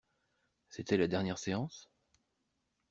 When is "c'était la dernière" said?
0.69-1.37